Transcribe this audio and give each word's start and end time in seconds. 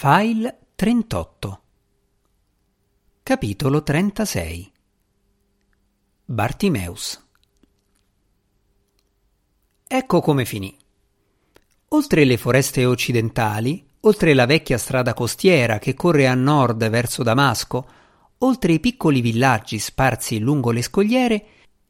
File 0.00 0.58
38 0.76 1.60
Capitolo 3.24 3.82
36 3.82 4.72
Bartimeus 6.24 7.26
Ecco 9.88 10.20
come 10.20 10.44
finì. 10.44 10.72
Oltre 11.88 12.22
le 12.22 12.36
foreste 12.36 12.84
occidentali, 12.84 13.84
oltre 14.02 14.34
la 14.34 14.46
vecchia 14.46 14.78
strada 14.78 15.14
costiera 15.14 15.80
che 15.80 15.94
corre 15.94 16.28
a 16.28 16.34
nord 16.34 16.88
verso 16.88 17.24
Damasco, 17.24 17.88
oltre 18.38 18.74
i 18.74 18.78
piccoli 18.78 19.20
villaggi 19.20 19.80
sparsi 19.80 20.38
lungo 20.38 20.70
le 20.70 20.82
scogliere, 20.82 21.46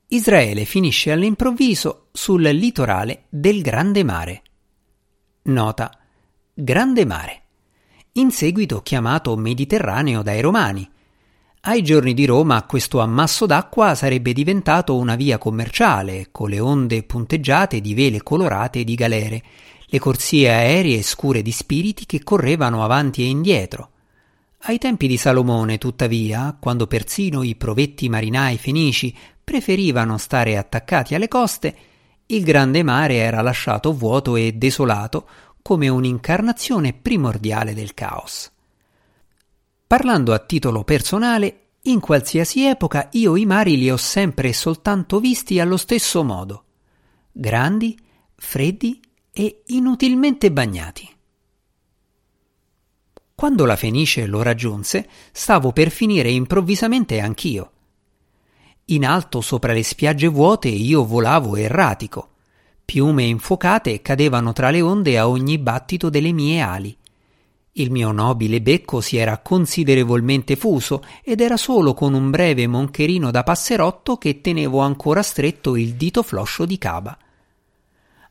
Israele 0.07 0.65
finisce 0.65 1.13
all'improvviso 1.13 2.09
sul 2.13 2.41
litorale 2.41 3.25
del 3.29 3.61
Grande 3.61 4.03
Mare. 4.03 4.43
Nota 5.43 5.95
Grande 6.55 7.05
Mare 7.05 7.43
in 8.13 8.31
seguito 8.31 8.83
chiamato 8.83 9.37
Mediterraneo 9.37 10.23
dai 10.23 10.41
Romani. 10.41 10.89
Ai 11.63 11.83
giorni 11.83 12.15
di 12.15 12.25
Roma 12.25 12.65
questo 12.65 13.01
ammasso 13.01 13.47
d'acqua 13.47 13.95
sarebbe 13.95 14.33
diventato 14.33 14.97
una 14.97 15.17
via 15.17 15.39
commerciale, 15.39 16.29
con 16.33 16.49
le 16.49 16.61
onde 16.61 17.03
punteggiate 17.03 17.81
di 17.81 17.95
vele 17.95 18.23
colorate 18.23 18.85
di 18.85 18.95
galere, 18.95 19.43
le 19.87 19.99
corsie 19.99 20.51
aeree 20.51 21.03
scure 21.03 21.43
di 21.43 21.53
spiriti 21.53 22.07
che 22.07 22.23
correvano 22.23 22.83
avanti 22.83 23.23
e 23.23 23.27
indietro. 23.27 23.91
Ai 24.63 24.79
tempi 24.79 25.07
di 25.07 25.17
Salomone, 25.17 25.79
tuttavia, 25.79 26.57
quando 26.59 26.87
persino 26.87 27.43
i 27.43 27.55
provetti 27.55 28.09
marinai 28.09 28.59
fenici 28.59 29.15
preferivano 29.45 30.19
stare 30.19 30.57
attaccati 30.57 31.15
alle 31.15 31.29
coste, 31.29 31.77
il 32.27 32.43
grande 32.43 32.83
mare 32.83 33.15
era 33.15 33.41
lasciato 33.41 33.93
vuoto 33.95 34.37
e 34.37 34.53
desolato 34.53 35.27
come 35.69 35.89
un'incarnazione 35.89 36.95
primordiale 36.95 37.75
del 37.75 37.93
caos. 37.93 38.51
Parlando 39.87 40.33
a 40.33 40.39
titolo 40.39 40.83
personale, 40.83 41.73
in 41.83 42.01
qualsiasi 42.01 42.65
epoca 42.65 43.11
io 43.13 43.37
i 43.37 43.45
mari 43.45 43.77
li 43.77 43.91
ho 43.91 43.99
sempre 43.99 44.49
e 44.49 44.53
soltanto 44.55 45.21
visti 45.21 45.61
allo 45.61 45.77
stesso 45.77 46.25
modo, 46.25 46.65
grandi, 47.31 47.95
freddi 48.35 48.99
e 49.31 49.65
inutilmente 49.67 50.51
bagnati. 50.51 51.15
Quando 53.35 53.67
la 53.67 53.77
Fenice 53.77 54.25
lo 54.25 54.41
raggiunse, 54.41 55.07
stavo 55.33 55.73
per 55.73 55.91
finire 55.91 56.31
improvvisamente 56.31 57.21
anch'io. 57.21 57.73
In 58.87 59.05
alto 59.05 59.43
sopra 59.43 59.75
le 59.75 59.83
spiagge 59.83 60.29
vuote 60.29 60.69
io 60.69 61.05
volavo 61.05 61.57
erratico, 61.57 62.37
Piume 62.91 63.25
infuocate 63.25 64.01
cadevano 64.01 64.55
tra 64.55 64.71
le 64.71 64.81
onde 64.81 65.19
a 65.19 65.29
ogni 65.29 65.59
battito 65.59 66.09
delle 66.09 66.33
mie 66.33 66.61
ali. 66.63 66.97
Il 67.73 67.91
mio 67.91 68.13
nobile 68.13 68.63
becco 68.63 69.03
si 69.03 69.19
era 69.19 69.37
considerevolmente 69.37 70.57
fuso 70.57 71.05
ed 71.23 71.43
era 71.43 71.59
solo 71.59 71.93
con 71.93 72.15
un 72.15 72.31
breve 72.31 72.67
moncherino 72.67 73.31
da 73.31 73.43
passerotto 73.43 74.17
che 74.17 74.41
tenevo 74.41 74.79
ancora 74.79 75.21
stretto 75.21 75.77
il 75.77 75.97
dito 75.97 76.23
floscio 76.23 76.65
di 76.65 76.79
cava. 76.79 77.15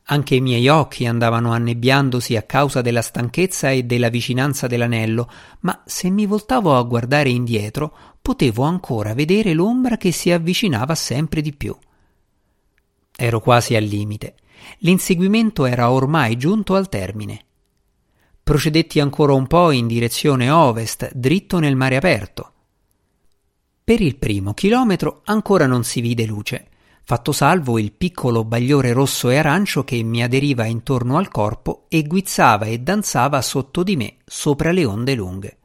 Anche 0.06 0.34
i 0.34 0.40
miei 0.40 0.66
occhi 0.66 1.06
andavano 1.06 1.52
annebbiandosi 1.52 2.34
a 2.34 2.42
causa 2.42 2.82
della 2.82 3.00
stanchezza 3.00 3.70
e 3.70 3.84
della 3.84 4.08
vicinanza 4.08 4.66
dell'anello, 4.66 5.30
ma 5.60 5.84
se 5.86 6.10
mi 6.10 6.26
voltavo 6.26 6.76
a 6.76 6.82
guardare 6.82 7.28
indietro 7.28 7.96
potevo 8.20 8.64
ancora 8.64 9.14
vedere 9.14 9.52
l'ombra 9.52 9.96
che 9.96 10.10
si 10.10 10.32
avvicinava 10.32 10.96
sempre 10.96 11.42
di 11.42 11.54
più. 11.54 11.78
Ero 13.16 13.40
quasi 13.40 13.76
al 13.76 13.84
limite 13.84 14.34
L'inseguimento 14.78 15.64
era 15.66 15.90
ormai 15.90 16.36
giunto 16.36 16.74
al 16.74 16.88
termine. 16.88 17.44
Procedetti 18.42 19.00
ancora 19.00 19.34
un 19.34 19.46
po' 19.46 19.70
in 19.70 19.86
direzione 19.86 20.50
ovest, 20.50 21.10
dritto 21.12 21.58
nel 21.58 21.76
mare 21.76 21.96
aperto. 21.96 22.52
Per 23.84 24.00
il 24.00 24.16
primo 24.16 24.54
chilometro 24.54 25.22
ancora 25.24 25.66
non 25.66 25.84
si 25.84 26.00
vide 26.00 26.26
luce, 26.26 26.68
fatto 27.04 27.32
salvo 27.32 27.78
il 27.78 27.92
piccolo 27.92 28.44
bagliore 28.44 28.92
rosso 28.92 29.30
e 29.30 29.38
arancio 29.38 29.82
che 29.82 30.02
mi 30.02 30.22
aderiva 30.22 30.66
intorno 30.66 31.16
al 31.16 31.28
corpo 31.28 31.86
e 31.88 32.02
guizzava 32.02 32.66
e 32.66 32.80
danzava 32.80 33.40
sotto 33.40 33.82
di 33.82 33.96
me 33.96 34.16
sopra 34.26 34.72
le 34.72 34.84
onde 34.84 35.14
lunghe. 35.14 35.56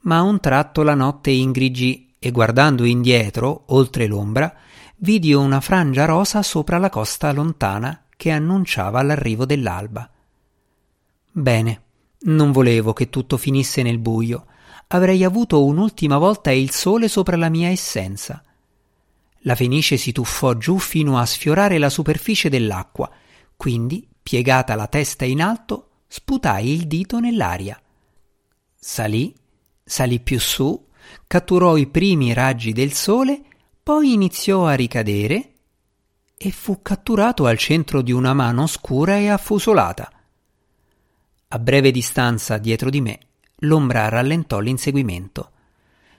Ma 0.00 0.18
a 0.18 0.22
un 0.22 0.40
tratto 0.40 0.82
la 0.82 0.94
notte 0.94 1.30
ingrigì 1.30 2.14
e 2.18 2.30
guardando 2.30 2.84
indietro, 2.84 3.64
oltre 3.68 4.06
l'ombra, 4.06 4.54
vidi 5.02 5.32
una 5.32 5.60
frangia 5.60 6.04
rosa 6.04 6.42
sopra 6.42 6.78
la 6.78 6.88
costa 6.88 7.32
lontana 7.32 8.04
che 8.16 8.30
annunciava 8.30 9.02
l'arrivo 9.02 9.44
dell'alba. 9.44 10.08
Bene, 11.32 11.82
non 12.20 12.52
volevo 12.52 12.92
che 12.92 13.10
tutto 13.10 13.36
finisse 13.36 13.82
nel 13.82 13.98
buio, 13.98 14.46
avrei 14.88 15.24
avuto 15.24 15.64
un'ultima 15.64 16.18
volta 16.18 16.52
il 16.52 16.70
sole 16.70 17.08
sopra 17.08 17.36
la 17.36 17.48
mia 17.48 17.68
essenza. 17.68 18.42
La 19.44 19.56
fenice 19.56 19.96
si 19.96 20.12
tuffò 20.12 20.54
giù 20.54 20.78
fino 20.78 21.18
a 21.18 21.26
sfiorare 21.26 21.78
la 21.78 21.90
superficie 21.90 22.48
dell'acqua, 22.48 23.10
quindi, 23.56 24.08
piegata 24.22 24.76
la 24.76 24.86
testa 24.86 25.24
in 25.24 25.42
alto, 25.42 25.88
sputai 26.06 26.70
il 26.70 26.86
dito 26.86 27.18
nell'aria. 27.18 27.80
Salì, 28.76 29.34
salì 29.82 30.20
più 30.20 30.38
su, 30.38 30.86
catturò 31.26 31.76
i 31.76 31.88
primi 31.88 32.32
raggi 32.32 32.72
del 32.72 32.92
sole 32.92 33.46
poi 33.82 34.12
iniziò 34.12 34.66
a 34.66 34.74
ricadere 34.74 35.52
e 36.36 36.50
fu 36.52 36.82
catturato 36.82 37.46
al 37.46 37.58
centro 37.58 38.00
di 38.00 38.12
una 38.12 38.32
mano 38.32 38.68
scura 38.68 39.18
e 39.18 39.28
affusolata. 39.28 40.12
A 41.48 41.58
breve 41.58 41.90
distanza 41.90 42.58
dietro 42.58 42.90
di 42.90 43.00
me, 43.00 43.18
l'ombra 43.60 44.08
rallentò 44.08 44.60
l'inseguimento. 44.60 45.50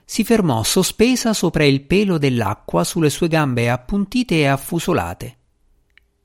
Si 0.04 0.24
fermò 0.24 0.62
sospesa 0.62 1.32
sopra 1.32 1.64
il 1.64 1.80
pelo 1.82 2.18
dell'acqua 2.18 2.84
sulle 2.84 3.08
sue 3.08 3.28
gambe 3.28 3.70
appuntite 3.70 4.36
e 4.36 4.46
affusolate. 4.46 5.36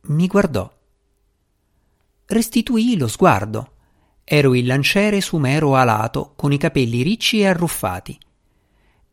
Mi 0.01 0.27
guardò. 0.27 0.69
Restituì 2.25 2.97
lo 2.97 3.07
sguardo. 3.07 3.71
Ero 4.25 4.53
il 4.53 4.65
lanciere 4.65 5.21
sumero 5.21 5.75
alato, 5.75 6.33
con 6.35 6.51
i 6.51 6.57
capelli 6.57 7.01
ricci 7.01 7.39
e 7.39 7.47
arruffati. 7.47 8.19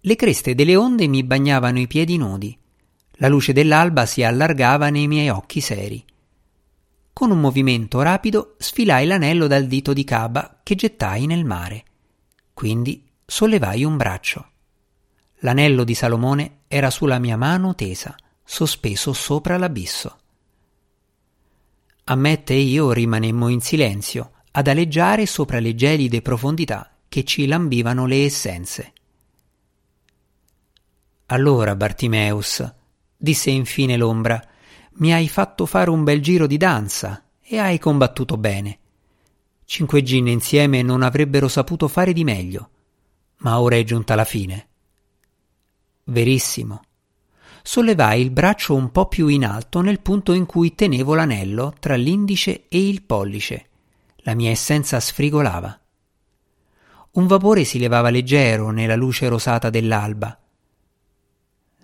Le 0.07 0.15
creste 0.15 0.55
delle 0.55 0.77
onde 0.77 1.09
mi 1.09 1.25
bagnavano 1.25 1.81
i 1.81 1.89
piedi 1.89 2.17
nudi. 2.17 2.57
La 3.15 3.27
luce 3.27 3.53
dell'alba 3.53 4.07
si 4.07 4.23
allargava 4.23 4.89
nei 4.89 5.09
miei 5.09 5.31
occhi 5.31 5.61
seri. 5.61 6.05
Con 7.13 7.33
un 7.33 7.41
movimento 7.41 8.01
rapido 8.03 8.55
sfilai 8.57 9.05
l'anello 9.05 9.49
dal 9.49 9.67
dito 9.67 9.93
di 9.93 10.05
Caba 10.05 10.61
che 10.63 10.77
gettai 10.77 11.27
nel 11.27 11.45
mare. 11.45 11.85
Quindi 12.55 13.05
sollevai 13.25 13.83
un 13.83 13.97
braccio. 13.97 14.51
L'anello 15.39 15.83
di 15.83 15.95
Salomone 15.95 16.59
era 16.69 16.91
sulla 16.91 17.19
mia 17.19 17.37
mano 17.37 17.75
tesa, 17.75 18.15
sospeso 18.45 19.13
sopra 19.13 19.57
l'abisso. 19.57 20.19
Ammette 22.05 22.55
e 22.55 22.61
io 22.61 22.93
rimanemmo 22.93 23.49
in 23.49 23.61
silenzio, 23.61 24.35
ad 24.53 24.69
aleggiare 24.69 25.27
sopra 25.27 25.59
le 25.59 25.75
gelide 25.75 26.23
profondità 26.23 26.93
che 27.09 27.25
ci 27.25 27.47
lambivano 27.47 28.07
le 28.07 28.23
essenze. 28.23 28.93
Allora, 31.27 31.75
Bartimeus, 31.75 32.65
disse 33.17 33.51
infine 33.51 33.97
l'ombra, 33.97 34.41
mi 34.99 35.13
hai 35.13 35.29
fatto 35.29 35.67
fare 35.67 35.91
un 35.91 36.05
bel 36.05 36.23
giro 36.23 36.47
di 36.47 36.57
danza 36.57 37.25
e 37.43 37.59
hai 37.59 37.81
combattuto 37.81 38.37
bene. 38.37 38.79
Cinque 39.65 40.05
ginne 40.05 40.31
insieme 40.31 40.83
non 40.83 41.03
avrebbero 41.03 41.49
saputo 41.49 41.89
fare 41.89 42.13
di 42.13 42.23
meglio, 42.23 42.71
ma 43.39 43.61
ora 43.61 43.75
è 43.75 43.83
giunta 43.83 44.15
la 44.15 44.25
fine. 44.25 44.69
Verissimo. 46.05 46.83
Sollevai 47.61 48.21
il 48.21 48.31
braccio 48.31 48.77
un 48.77 48.93
po' 48.93 49.09
più 49.09 49.27
in 49.27 49.45
alto 49.45 49.81
nel 49.81 49.99
punto 49.99 50.33
in 50.33 50.47
cui 50.47 50.77
tenevo 50.77 51.15
l'anello 51.15 51.75
tra 51.81 51.97
l'indice 51.97 52.69
e 52.69 52.87
il 52.87 53.03
pollice. 53.03 53.69
La 54.19 54.35
mia 54.35 54.51
essenza 54.51 55.01
sfrigolava. 55.01 55.81
Un 57.11 57.27
vapore 57.27 57.65
si 57.65 57.81
levava 57.81 58.11
leggero 58.11 58.71
nella 58.71 58.95
luce 58.95 59.27
rosata 59.27 59.71
dell'alba 59.71 60.39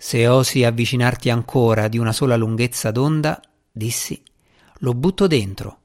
se 0.05 0.27
osi 0.27 0.65
avvicinarti 0.65 1.29
ancora 1.29 1.87
di 1.87 1.97
una 1.97 2.11
sola 2.11 2.35
lunghezza 2.35 2.91
d'onda, 2.91 3.39
dissi, 3.71 4.21
lo 4.79 4.93
butto 4.93 5.27
dentro, 5.27 5.77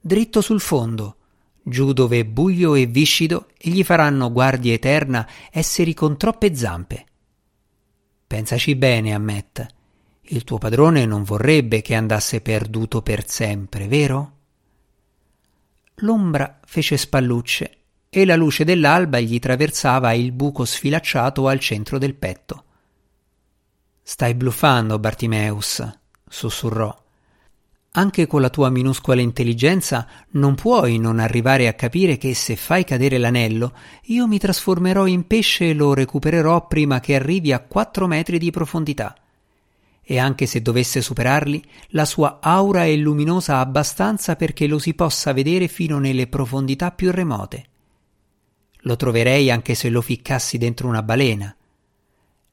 dritto 0.00 0.40
sul 0.40 0.58
fondo, 0.58 1.16
giù 1.62 1.92
dove 1.92 2.20
è 2.20 2.24
buio 2.24 2.74
e 2.74 2.86
viscido 2.86 3.48
e 3.58 3.68
gli 3.68 3.84
faranno 3.84 4.32
guardia 4.32 4.72
eterna 4.72 5.28
esseri 5.50 5.92
con 5.92 6.16
troppe 6.16 6.54
zampe. 6.54 7.04
Pensaci 8.26 8.74
bene, 8.74 9.12
Ammet. 9.12 9.66
Il 10.22 10.44
tuo 10.44 10.56
padrone 10.56 11.04
non 11.04 11.22
vorrebbe 11.22 11.82
che 11.82 11.94
andasse 11.94 12.40
perduto 12.40 13.02
per 13.02 13.28
sempre, 13.28 13.86
vero? 13.86 14.32
L'ombra 15.96 16.58
fece 16.64 16.96
spallucce 16.96 17.76
e 18.08 18.24
la 18.24 18.34
luce 18.34 18.64
dell'alba 18.64 19.20
gli 19.20 19.38
traversava 19.38 20.14
il 20.14 20.32
buco 20.32 20.64
sfilacciato 20.64 21.48
al 21.48 21.60
centro 21.60 21.98
del 21.98 22.14
petto. 22.14 22.62
Stai 24.10 24.32
bluffando, 24.32 24.98
Bartimeus, 24.98 25.86
sussurrò. 26.26 26.96
Anche 27.90 28.26
con 28.26 28.40
la 28.40 28.48
tua 28.48 28.70
minuscola 28.70 29.20
intelligenza 29.20 30.08
non 30.30 30.54
puoi 30.54 30.96
non 30.96 31.18
arrivare 31.18 31.68
a 31.68 31.74
capire 31.74 32.16
che 32.16 32.32
se 32.32 32.56
fai 32.56 32.84
cadere 32.84 33.18
l'anello, 33.18 33.74
io 34.04 34.26
mi 34.26 34.38
trasformerò 34.38 35.06
in 35.06 35.26
pesce 35.26 35.68
e 35.68 35.74
lo 35.74 35.92
recupererò 35.92 36.66
prima 36.66 37.00
che 37.00 37.16
arrivi 37.16 37.52
a 37.52 37.60
quattro 37.60 38.06
metri 38.06 38.38
di 38.38 38.50
profondità. 38.50 39.14
E 40.00 40.18
anche 40.18 40.46
se 40.46 40.62
dovesse 40.62 41.02
superarli, 41.02 41.62
la 41.88 42.06
sua 42.06 42.38
aura 42.40 42.86
è 42.86 42.96
luminosa 42.96 43.58
abbastanza 43.58 44.36
perché 44.36 44.66
lo 44.66 44.78
si 44.78 44.94
possa 44.94 45.34
vedere 45.34 45.68
fino 45.68 45.98
nelle 45.98 46.28
profondità 46.28 46.92
più 46.92 47.10
remote. 47.10 47.66
Lo 48.82 48.96
troverei 48.96 49.50
anche 49.50 49.74
se 49.74 49.90
lo 49.90 50.00
ficcassi 50.00 50.56
dentro 50.56 50.88
una 50.88 51.02
balena. 51.02 51.54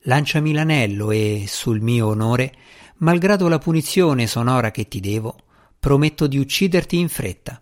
Lanciami 0.07 0.53
l'anello 0.53 1.09
e, 1.11 1.45
sul 1.47 1.81
mio 1.81 2.07
onore, 2.07 2.53
malgrado 2.97 3.47
la 3.47 3.57
punizione 3.57 4.27
sonora 4.27 4.69
che 4.69 4.87
ti 4.87 4.99
devo, 4.99 5.35
prometto 5.79 6.27
di 6.27 6.37
ucciderti 6.37 6.99
in 6.99 7.09
fretta. 7.09 7.61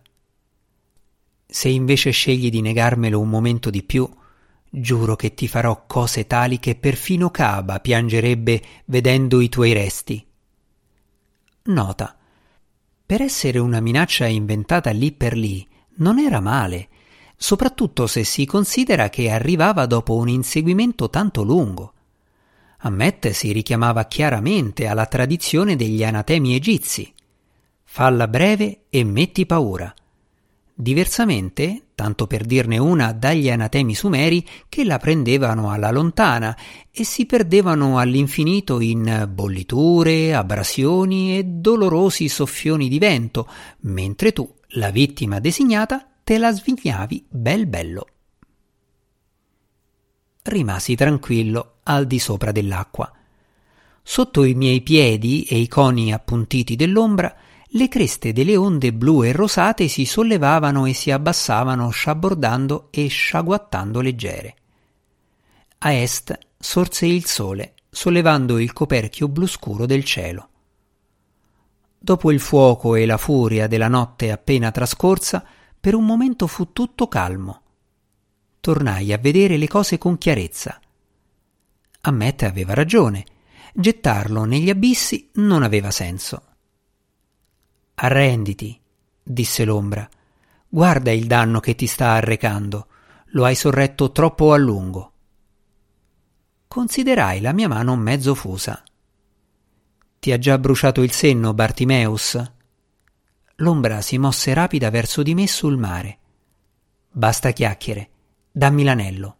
Se 1.46 1.68
invece 1.68 2.10
scegli 2.10 2.50
di 2.50 2.60
negarmelo 2.60 3.18
un 3.18 3.30
momento 3.30 3.70
di 3.70 3.82
più, 3.82 4.06
giuro 4.68 5.16
che 5.16 5.32
ti 5.32 5.48
farò 5.48 5.84
cose 5.86 6.26
tali 6.26 6.58
che 6.58 6.74
perfino 6.74 7.30
Caba 7.30 7.80
piangerebbe 7.80 8.62
vedendo 8.86 9.40
i 9.40 9.48
tuoi 9.48 9.72
resti. 9.72 10.26
Nota. 11.64 12.14
Per 13.06 13.22
essere 13.22 13.58
una 13.58 13.80
minaccia 13.80 14.26
inventata 14.26 14.90
lì 14.90 15.12
per 15.12 15.34
lì, 15.34 15.66
non 15.96 16.18
era 16.18 16.40
male, 16.40 16.88
soprattutto 17.36 18.06
se 18.06 18.22
si 18.22 18.44
considera 18.44 19.08
che 19.08 19.30
arrivava 19.30 19.86
dopo 19.86 20.14
un 20.16 20.28
inseguimento 20.28 21.08
tanto 21.08 21.42
lungo. 21.42 21.93
Ammet 22.86 23.30
si 23.30 23.50
richiamava 23.50 24.04
chiaramente 24.04 24.86
alla 24.86 25.06
tradizione 25.06 25.74
degli 25.74 26.04
anatemi 26.04 26.54
egizi. 26.54 27.10
Falla 27.82 28.28
breve 28.28 28.82
e 28.90 29.04
metti 29.04 29.46
paura. 29.46 29.92
Diversamente, 30.74 31.86
tanto 31.94 32.26
per 32.26 32.44
dirne 32.44 32.76
una 32.76 33.12
dagli 33.12 33.48
anatemi 33.48 33.94
sumeri 33.94 34.46
che 34.68 34.84
la 34.84 34.98
prendevano 34.98 35.70
alla 35.70 35.90
lontana 35.90 36.54
e 36.90 37.04
si 37.04 37.24
perdevano 37.24 37.98
all'infinito 37.98 38.80
in 38.80 39.30
bolliture, 39.32 40.34
abrasioni 40.34 41.38
e 41.38 41.44
dolorosi 41.44 42.28
soffioni 42.28 42.88
di 42.88 42.98
vento, 42.98 43.48
mentre 43.80 44.32
tu, 44.32 44.46
la 44.76 44.90
vittima 44.90 45.40
designata, 45.40 46.06
te 46.22 46.36
la 46.36 46.52
svignavi 46.52 47.24
bel 47.30 47.66
bello 47.66 48.08
rimasi 50.44 50.94
tranquillo 50.94 51.76
al 51.84 52.06
di 52.06 52.18
sopra 52.18 52.52
dell'acqua. 52.52 53.10
Sotto 54.02 54.44
i 54.44 54.54
miei 54.54 54.82
piedi 54.82 55.44
e 55.44 55.56
i 55.56 55.68
coni 55.68 56.12
appuntiti 56.12 56.76
dell'ombra, 56.76 57.34
le 57.66 57.88
creste 57.88 58.32
delle 58.32 58.54
onde 58.54 58.92
blu 58.92 59.24
e 59.24 59.32
rosate 59.32 59.88
si 59.88 60.04
sollevavano 60.04 60.84
e 60.84 60.92
si 60.92 61.10
abbassavano 61.10 61.88
sciabordando 61.88 62.88
e 62.90 63.06
sciaguattando 63.08 64.00
leggere. 64.00 64.56
A 65.78 65.92
est 65.92 66.38
sorse 66.58 67.06
il 67.06 67.24
sole, 67.24 67.74
sollevando 67.90 68.58
il 68.58 68.72
coperchio 68.74 69.28
blu 69.28 69.46
scuro 69.46 69.86
del 69.86 70.04
cielo. 70.04 70.48
Dopo 71.98 72.30
il 72.30 72.38
fuoco 72.38 72.96
e 72.96 73.06
la 73.06 73.16
furia 73.16 73.66
della 73.66 73.88
notte 73.88 74.30
appena 74.30 74.70
trascorsa, 74.70 75.42
per 75.80 75.94
un 75.94 76.04
momento 76.04 76.46
fu 76.46 76.72
tutto 76.72 77.08
calmo 77.08 77.62
tornai 78.64 79.12
a 79.12 79.18
vedere 79.18 79.58
le 79.58 79.68
cose 79.68 79.98
con 79.98 80.16
chiarezza. 80.16 80.80
Ammet 82.00 82.44
aveva 82.44 82.72
ragione. 82.72 83.26
Gettarlo 83.74 84.44
negli 84.44 84.70
abissi 84.70 85.28
non 85.34 85.62
aveva 85.62 85.90
senso. 85.90 86.42
Arrenditi, 87.96 88.80
disse 89.22 89.66
l'ombra. 89.66 90.08
Guarda 90.66 91.10
il 91.12 91.26
danno 91.26 91.60
che 91.60 91.74
ti 91.74 91.86
sta 91.86 92.12
arrecando. 92.12 92.86
Lo 93.32 93.44
hai 93.44 93.54
sorretto 93.54 94.12
troppo 94.12 94.54
a 94.54 94.56
lungo. 94.56 95.12
Considerai 96.66 97.42
la 97.42 97.52
mia 97.52 97.68
mano 97.68 97.96
mezzo 97.96 98.34
fusa. 98.34 98.82
Ti 100.20 100.32
ha 100.32 100.38
già 100.38 100.56
bruciato 100.56 101.02
il 101.02 101.12
senno, 101.12 101.52
Bartimeus? 101.52 102.52
L'ombra 103.56 104.00
si 104.00 104.16
mosse 104.16 104.54
rapida 104.54 104.88
verso 104.88 105.22
di 105.22 105.34
me 105.34 105.46
sul 105.46 105.76
mare. 105.76 106.18
Basta 107.10 107.50
chiacchiere. 107.50 108.08
Dammi 108.56 108.84
l'anello. 108.84 109.36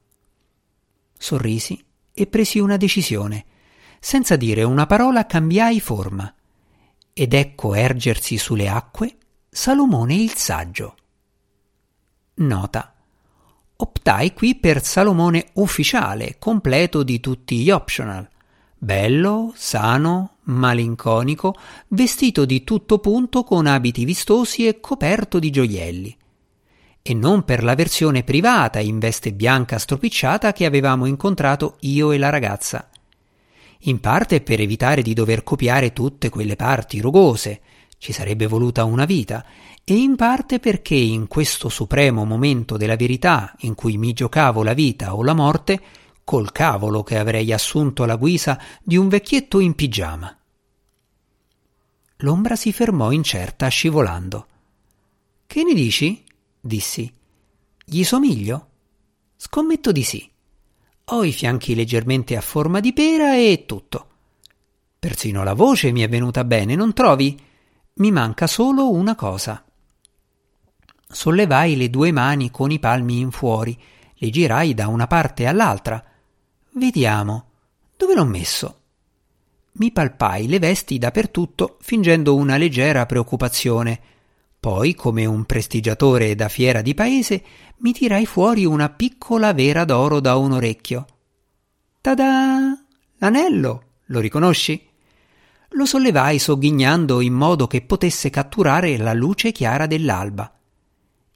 Sorrisi 1.17 1.81
e 2.13 2.27
presi 2.27 2.59
una 2.59 2.77
decisione. 2.77 3.45
Senza 4.01 4.35
dire 4.35 4.65
una 4.65 4.87
parola 4.87 5.25
cambiai 5.25 5.79
forma. 5.79 6.35
Ed 7.13 7.33
ecco 7.33 7.75
ergersi 7.75 8.37
sulle 8.39 8.69
acque 8.69 9.17
Salomone 9.49 10.17
il 10.17 10.35
saggio. 10.35 10.97
Nota. 12.39 12.93
Optai 13.77 14.33
qui 14.33 14.57
per 14.57 14.83
Salomone 14.83 15.51
ufficiale, 15.55 16.35
completo 16.41 17.05
di 17.05 17.21
tutti 17.21 17.59
gli 17.59 17.71
optional. 17.71 18.29
Bello, 18.77 19.53
sano, 19.55 20.39
malinconico, 20.47 21.55
vestito 21.87 22.45
di 22.45 22.65
tutto 22.65 22.99
punto 22.99 23.45
con 23.45 23.69
abiti 23.69 24.05
vistosi 24.05 24.67
e 24.67 24.81
coperto 24.81 25.39
di 25.39 25.51
gioielli 25.51 26.17
e 27.07 27.13
non 27.13 27.45
per 27.45 27.63
la 27.63 27.75
versione 27.75 28.23
privata 28.23 28.81
in 28.81 28.99
veste 28.99 29.35
bianca 29.35 29.79
stropicciata 29.79 30.55
che 30.55 30.65
avevamo 30.65 31.05
incontrato 31.05 31.77
io 31.81 32.13
e 32.13 32.17
la 32.17 32.31
ragazza. 32.31 32.89
In 33.81 34.01
parte 34.01 34.41
per 34.41 34.59
evitare 34.59 35.03
di 35.03 35.13
dover 35.13 35.45
copiare 35.45 35.93
tutte 35.93 36.31
quelle 36.31 36.57
parti 36.57 37.03
rugose, 37.03 37.61
ci 37.99 38.15
sarebbe 38.15 38.47
voluta 38.47 38.85
una 38.85 39.05
vita, 39.05 39.45
e 39.85 39.95
in 39.95 40.17
parte 40.17 40.61
perché 40.61 40.95
in 40.95 41.29
questo 41.29 41.69
supremo 41.69 42.25
momento 42.25 42.79
della 42.79 42.97
verità 42.97 43.55
in 43.59 43.75
cui 43.75 43.99
mi 43.99 44.15
giocavo 44.15 44.63
la 44.63 44.73
vita 44.73 45.15
o 45.15 45.23
la 45.23 45.35
morte, 45.35 45.83
col 46.25 46.53
cavolo 46.53 47.03
che 47.03 47.19
avrei 47.19 47.53
assunto 47.53 48.07
la 48.07 48.17
guisa 48.17 48.59
di 48.83 48.97
un 48.97 49.09
vecchietto 49.09 49.61
in 49.61 49.75
pigiama. 49.75 50.35
L'ombra 52.19 52.57
si 52.57 52.73
fermò 52.73 53.11
incerta 53.11 53.69
scivolando. 53.69 54.47
Che 55.47 55.63
ne 55.63 55.75
dici? 55.75 56.24
Dissi. 56.65 57.13
Gli 57.85 58.03
somiglio? 58.05 58.69
Scommetto 59.37 59.93
di 59.93 60.03
sì. 60.03 60.31
Ho 61.09 61.23
i 61.23 61.33
fianchi 61.33 61.75
leggermente 61.75 62.37
a 62.37 62.41
forma 62.41 62.81
di 62.81 62.95
pera 62.95 63.37
e 63.37 63.65
tutto. 63.67 64.09
Persino 64.99 65.45
la 65.45 65.53
voce 65.53 65.93
mi 65.93 66.01
è 66.01 66.09
venuta 66.09 66.45
bene, 66.45 66.75
non 66.75 66.95
trovi? 66.95 67.39
Mi 67.95 68.11
manca 68.11 68.47
solo 68.47 68.91
una 68.91 69.15
cosa. 69.15 69.63
Sollevai 71.07 71.77
le 71.77 71.91
due 71.91 72.11
mani 72.11 72.51
con 72.51 72.71
i 72.71 72.79
palmi 72.79 73.19
in 73.19 73.31
fuori, 73.31 73.79
le 74.15 74.31
girai 74.31 74.73
da 74.73 74.89
una 74.89 75.07
parte 75.07 75.47
all'altra. 75.47 76.03
Vediamo. 76.73 77.51
Dove 77.97 78.15
l'ho 78.15 78.25
messo? 78.25 78.81
Mi 79.73 79.93
palpai 79.93 80.49
le 80.49 80.59
vesti 80.59 80.97
dappertutto, 80.97 81.77
fingendo 81.81 82.35
una 82.35 82.57
leggera 82.57 83.05
preoccupazione. 83.05 84.01
Poi, 84.65 84.95
come 84.95 85.27
un 85.27 85.45
prestigiatore 85.45 86.35
da 86.35 86.49
fiera 86.49 86.81
di 86.81 86.95
paese, 86.95 87.45
mi 87.81 87.93
tirai 87.93 88.25
fuori 88.25 88.65
una 88.65 88.89
piccola 88.89 89.53
vera 89.53 89.85
d'oro 89.85 90.21
da 90.21 90.37
un 90.37 90.53
orecchio. 90.53 91.05
Tada! 92.01 92.75
L'anello! 93.19 93.83
Lo 94.07 94.21
riconosci? 94.21 94.89
Lo 95.73 95.85
sollevai 95.85 96.39
sogghignando 96.39 97.21
in 97.21 97.35
modo 97.35 97.67
che 97.67 97.83
potesse 97.83 98.31
catturare 98.31 98.97
la 98.97 99.13
luce 99.13 99.53
chiara 99.53 99.85
dell'alba. 99.85 100.51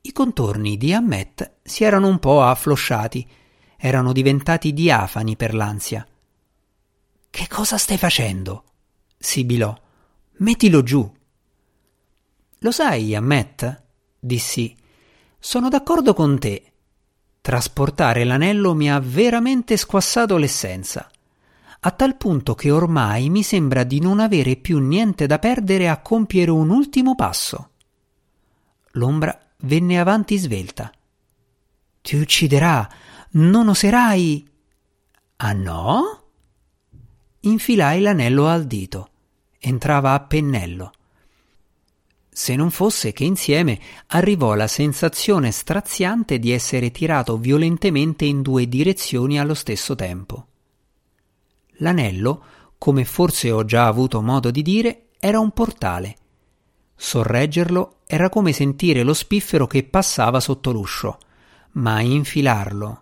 I 0.00 0.12
contorni 0.12 0.78
di 0.78 0.94
Ammet 0.94 1.56
si 1.62 1.85
erano 1.85 2.06
un 2.06 2.18
po' 2.20 2.42
afflosciati, 2.42 3.28
erano 3.76 4.12
diventati 4.14 4.73
diafani 4.73 5.37
per 5.37 5.52
l'ansia. 5.52 6.08
Che 7.28 7.47
cosa 7.47 7.76
stai 7.76 7.99
facendo? 7.99 8.64
sibilò. 9.18 9.78
Mettilo 10.38 10.82
giù. 10.82 11.16
Lo 12.61 12.73
sai, 12.73 13.15
Ammet? 13.15 13.85
dissi. 14.19 14.77
Sono 15.38 15.69
d'accordo 15.69 16.12
con 16.12 16.38
te. 16.41 16.73
Trasportare 17.41 18.25
l'anello 18.25 18.75
mi 18.75 18.91
ha 18.91 18.99
veramente 18.99 19.77
squassato 19.77 20.37
l'essenza, 20.37 21.09
a 21.81 21.91
tal 21.93 22.17
punto 22.17 22.57
che 22.57 22.73
ormai 22.73 23.31
mi 23.31 23.45
sembra 23.45 23.85
di 23.85 24.00
non 24.00 24.19
avere 24.19 24.57
più 24.57 24.81
niente 24.81 25.27
da 25.27 25.38
perdere 25.38 25.88
a 25.88 26.00
compiere 26.03 26.50
un 26.50 26.71
ultimo 26.71 27.15
passo. 27.15 27.71
L'ombra 28.93 29.38
venne 29.59 30.00
avanti 30.00 30.37
svelta. 30.37 30.91
Ti 32.03 32.17
ucciderà, 32.17 32.91
non 33.33 33.69
oserai. 33.69 34.50
Ah 35.37 35.53
no? 35.53 36.23
Infilai 37.41 38.00
l'anello 38.00 38.49
al 38.49 38.67
dito. 38.67 39.11
Entrava 39.61 40.12
a 40.12 40.21
pennello 40.21 40.93
se 42.38 42.54
non 42.54 42.71
fosse 42.71 43.12
che 43.12 43.25
insieme 43.25 43.80
arrivò 44.07 44.54
la 44.54 44.68
sensazione 44.68 45.50
straziante 45.50 46.38
di 46.38 46.52
essere 46.52 46.92
tirato 46.92 47.37
violentemente 47.37 48.26
in 48.26 48.42
due 48.42 48.68
direzioni 48.68 49.40
allo 49.40 49.54
stesso 49.54 49.97
tempo. 49.97 50.47
L'anello, 51.78 52.42
come 52.78 53.04
forse 53.04 53.50
ho 53.50 53.64
già 53.64 53.88
avuto 53.88 54.23
modo 54.23 54.52
di 54.52 54.62
dire, 54.62 55.07
era 55.18 55.40
un 55.40 55.50
portale. 55.50 56.16
Sorreggerlo 56.95 58.02
era 58.07 58.28
come 58.28 58.52
sentire 58.52 59.02
lo 59.02 59.14
spiffero 59.14 59.66
che 59.66 59.83
passava 59.83 60.38
sotto 60.38 60.71
l'uscio, 60.71 61.18
ma 61.73 62.00
infilarlo. 62.02 63.00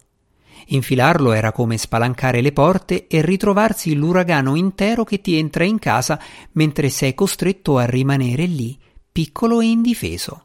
Infilarlo 0.69 1.33
era 1.33 1.52
come 1.52 1.76
spalancare 1.76 2.40
le 2.40 2.52
porte 2.52 3.07
e 3.07 3.21
ritrovarsi 3.21 3.95
l'uragano 3.97 4.55
intero 4.55 5.05
che 5.05 5.21
ti 5.21 5.37
entra 5.37 5.64
in 5.64 5.78
casa 5.78 6.19
mentre 6.52 6.88
sei 6.88 7.14
costretto 7.14 7.76
a 7.76 7.85
rimanere 7.85 8.47
lì, 8.47 8.78
piccolo 9.17 9.63
e 9.63 9.65
indifeso. 9.65 10.45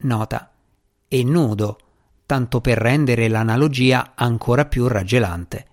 Nota. 0.00 0.52
E 1.08 1.24
nudo, 1.24 1.78
tanto 2.26 2.60
per 2.60 2.76
rendere 2.76 3.26
l'analogia 3.26 4.12
ancora 4.14 4.66
più 4.66 4.86
raggelante. 4.86 5.66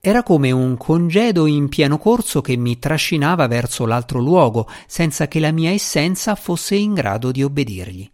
Era 0.00 0.24
come 0.24 0.50
un 0.50 0.76
congedo 0.76 1.46
in 1.46 1.68
pieno 1.68 1.98
corso 1.98 2.40
che 2.40 2.56
mi 2.56 2.80
trascinava 2.80 3.46
verso 3.46 3.86
l'altro 3.86 4.18
luogo, 4.18 4.68
senza 4.88 5.28
che 5.28 5.38
la 5.38 5.52
mia 5.52 5.70
essenza 5.70 6.34
fosse 6.34 6.74
in 6.74 6.94
grado 6.94 7.30
di 7.30 7.44
obbedirgli. 7.44 8.10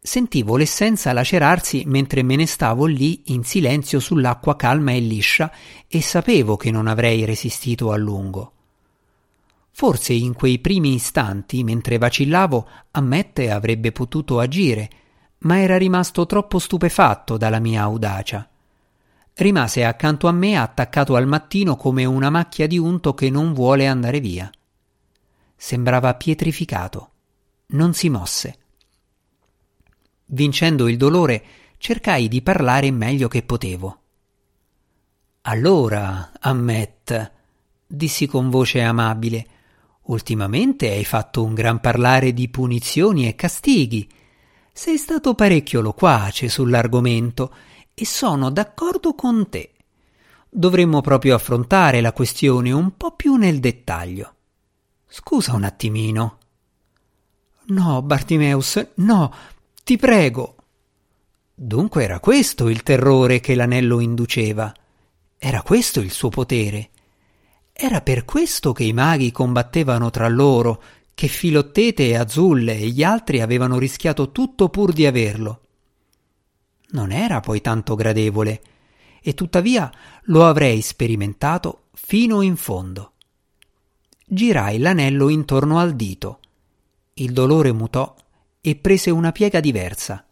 Sentivo 0.00 0.56
l'essenza 0.56 1.12
lacerarsi 1.12 1.82
mentre 1.86 2.22
me 2.22 2.36
ne 2.36 2.46
stavo 2.46 2.86
lì 2.86 3.20
in 3.32 3.42
silenzio 3.42 3.98
sull'acqua 3.98 4.54
calma 4.54 4.92
e 4.92 5.00
liscia 5.00 5.50
e 5.88 6.00
sapevo 6.00 6.56
che 6.56 6.70
non 6.70 6.86
avrei 6.86 7.24
resistito 7.24 7.90
a 7.90 7.96
lungo. 7.96 8.52
Forse 9.74 10.12
in 10.12 10.34
quei 10.34 10.58
primi 10.58 10.94
istanti, 10.94 11.64
mentre 11.64 11.98
vacillavo, 11.98 12.68
Ammette 12.92 13.50
avrebbe 13.50 13.90
potuto 13.90 14.38
agire, 14.38 14.90
ma 15.38 15.58
era 15.60 15.76
rimasto 15.76 16.24
troppo 16.26 16.58
stupefatto 16.58 17.36
dalla 17.36 17.58
mia 17.58 17.82
audacia. 17.82 18.48
Rimase 19.34 19.84
accanto 19.84 20.28
a 20.28 20.32
me 20.32 20.56
attaccato 20.56 21.16
al 21.16 21.26
mattino 21.26 21.76
come 21.76 22.04
una 22.04 22.30
macchia 22.30 22.66
di 22.66 22.78
unto 22.78 23.14
che 23.14 23.30
non 23.30 23.54
vuole 23.54 23.86
andare 23.86 24.20
via. 24.20 24.50
Sembrava 25.56 26.14
pietrificato. 26.14 27.10
Non 27.68 27.94
si 27.94 28.10
mosse. 28.10 28.58
Vincendo 30.26 30.86
il 30.86 30.98
dolore, 30.98 31.44
cercai 31.78 32.28
di 32.28 32.42
parlare 32.42 32.90
meglio 32.90 33.26
che 33.28 33.42
potevo. 33.42 34.00
Allora, 35.42 36.30
Ammet, 36.38 37.32
dissi 37.86 38.26
con 38.26 38.50
voce 38.50 38.82
amabile, 38.82 39.46
ultimamente 40.04 40.90
hai 40.90 41.04
fatto 41.04 41.44
un 41.44 41.54
gran 41.54 41.80
parlare 41.80 42.32
di 42.32 42.48
punizioni 42.48 43.28
e 43.28 43.34
castighi. 43.34 44.08
Sei 44.72 44.96
stato 44.96 45.34
parecchio 45.34 45.80
loquace 45.80 46.48
sull'argomento 46.48 47.54
e 47.94 48.04
sono 48.06 48.50
d'accordo 48.50 49.14
con 49.14 49.48
te. 49.48 49.72
Dovremmo 50.48 51.00
proprio 51.00 51.34
affrontare 51.34 52.00
la 52.00 52.12
questione 52.12 52.72
un 52.72 52.96
po' 52.96 53.12
più 53.12 53.36
nel 53.36 53.60
dettaglio. 53.60 54.34
Scusa 55.06 55.54
un 55.54 55.64
attimino. 55.64 56.38
No, 57.66 58.02
Bartimeus, 58.02 58.86
no, 58.96 59.32
ti 59.84 59.96
prego. 59.96 60.56
Dunque 61.54 62.02
era 62.04 62.18
questo 62.18 62.68
il 62.68 62.82
terrore 62.82 63.40
che 63.40 63.54
l'anello 63.54 64.00
induceva. 64.00 64.74
Era 65.38 65.62
questo 65.62 66.00
il 66.00 66.10
suo 66.10 66.28
potere. 66.28 66.90
Era 67.72 68.00
per 68.00 68.24
questo 68.24 68.72
che 68.72 68.84
i 68.84 68.92
maghi 68.92 69.32
combattevano 69.32 70.10
tra 70.10 70.28
loro, 70.28 70.82
che 71.14 71.28
Filottete 71.28 72.08
e 72.08 72.16
Azulle 72.16 72.76
e 72.78 72.88
gli 72.88 73.02
altri 73.02 73.40
avevano 73.40 73.78
rischiato 73.78 74.32
tutto 74.32 74.68
pur 74.68 74.92
di 74.92 75.06
averlo 75.06 75.62
non 76.92 77.10
era 77.10 77.40
poi 77.40 77.60
tanto 77.60 77.94
gradevole, 77.94 78.62
e 79.22 79.34
tuttavia 79.34 79.90
lo 80.24 80.46
avrei 80.46 80.80
sperimentato 80.80 81.88
fino 81.92 82.40
in 82.40 82.56
fondo. 82.56 83.12
Girai 84.24 84.78
l'anello 84.78 85.28
intorno 85.28 85.78
al 85.78 85.94
dito. 85.94 86.40
Il 87.14 87.32
dolore 87.32 87.72
mutò 87.72 88.14
e 88.60 88.76
prese 88.76 89.10
una 89.10 89.32
piega 89.32 89.60
diversa. 89.60 90.24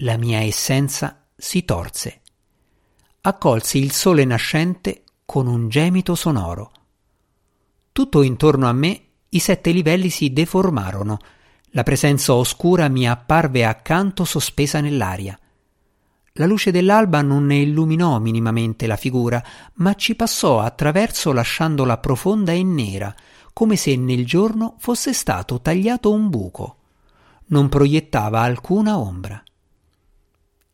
La 0.00 0.16
mia 0.16 0.40
essenza 0.40 1.26
si 1.36 1.64
torse. 1.64 2.20
Accolsi 3.22 3.78
il 3.78 3.92
sole 3.92 4.24
nascente 4.24 5.02
con 5.26 5.48
un 5.48 5.68
gemito 5.68 6.14
sonoro. 6.14 6.70
Tutto 7.90 8.22
intorno 8.22 8.68
a 8.68 8.72
me 8.72 9.00
i 9.30 9.38
sette 9.40 9.72
livelli 9.72 10.08
si 10.08 10.32
deformarono. 10.32 11.18
La 11.70 11.82
presenza 11.82 12.32
oscura 12.32 12.88
mi 12.88 13.08
apparve 13.08 13.64
accanto 13.64 14.24
sospesa 14.24 14.80
nell'aria. 14.80 15.38
La 16.34 16.46
luce 16.46 16.70
dell'alba 16.70 17.22
non 17.22 17.46
ne 17.46 17.56
illuminò 17.56 18.18
minimamente 18.20 18.86
la 18.86 18.96
figura, 18.96 19.42
ma 19.74 19.94
ci 19.94 20.14
passò 20.14 20.60
attraverso 20.60 21.32
lasciandola 21.32 21.98
profonda 21.98 22.52
e 22.52 22.62
nera, 22.62 23.14
come 23.52 23.76
se 23.76 23.96
nel 23.96 24.24
giorno 24.24 24.76
fosse 24.78 25.12
stato 25.12 25.60
tagliato 25.60 26.12
un 26.12 26.30
buco. 26.30 26.76
Non 27.46 27.68
proiettava 27.68 28.40
alcuna 28.40 28.98
ombra. 28.98 29.42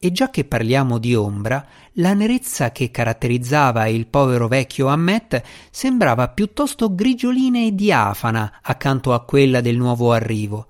E 0.04 0.10
già 0.10 0.30
che 0.30 0.44
parliamo 0.44 0.98
di 0.98 1.14
ombra, 1.14 1.64
la 1.92 2.12
nerezza 2.12 2.72
che 2.72 2.90
caratterizzava 2.90 3.86
il 3.86 4.08
povero 4.08 4.48
vecchio 4.48 4.88
Ammet 4.88 5.40
sembrava 5.70 6.28
piuttosto 6.28 6.92
grigiolina 6.92 7.60
e 7.60 7.72
diafana 7.72 8.58
accanto 8.62 9.12
a 9.12 9.24
quella 9.24 9.60
del 9.60 9.76
nuovo 9.76 10.12
arrivo. 10.12 10.66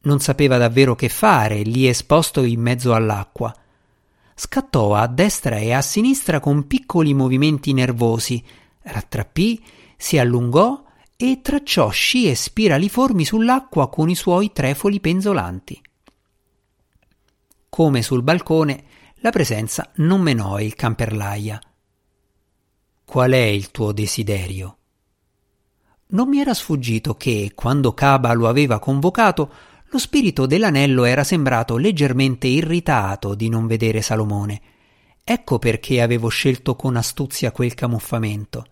Non 0.00 0.20
sapeva 0.20 0.58
davvero 0.58 0.94
che 0.94 1.08
fare 1.08 1.62
lì 1.62 1.88
esposto 1.88 2.42
in 2.42 2.60
mezzo 2.60 2.92
all'acqua 2.92 3.54
scattò 4.38 4.94
a 4.94 5.08
destra 5.08 5.56
e 5.56 5.72
a 5.72 5.82
sinistra 5.82 6.38
con 6.38 6.68
piccoli 6.68 7.12
movimenti 7.12 7.72
nervosi, 7.72 8.40
rattrappì, 8.82 9.60
si 9.96 10.16
allungò 10.16 10.84
e 11.16 11.40
tracciò 11.42 11.90
scie 11.90 12.36
spiraliformi 12.36 13.24
sull'acqua 13.24 13.88
con 13.88 14.08
i 14.08 14.14
suoi 14.14 14.52
trefoli 14.52 15.00
penzolanti. 15.00 15.82
Come 17.68 18.02
sul 18.02 18.22
balcone, 18.22 18.84
la 19.16 19.30
presenza 19.30 19.90
non 19.96 20.20
menò 20.20 20.60
il 20.60 20.74
camperlaia. 20.74 21.60
Qual 23.04 23.30
è 23.32 23.36
il 23.36 23.70
tuo 23.70 23.92
desiderio? 23.92 24.76
Non 26.08 26.28
mi 26.28 26.40
era 26.40 26.54
sfuggito 26.54 27.14
che, 27.16 27.52
quando 27.54 27.92
Caba 27.94 28.32
lo 28.32 28.48
aveva 28.48 28.78
convocato, 28.78 29.52
lo 29.90 29.98
spirito 29.98 30.46
dell'anello 30.46 31.04
era 31.04 31.24
sembrato 31.24 31.76
leggermente 31.76 32.46
irritato 32.46 33.34
di 33.34 33.48
non 33.48 33.66
vedere 33.66 34.02
Salomone. 34.02 34.60
Ecco 35.24 35.58
perché 35.58 36.00
avevo 36.00 36.28
scelto 36.28 36.76
con 36.76 36.96
astuzia 36.96 37.52
quel 37.52 37.74
camuffamento. 37.74 38.66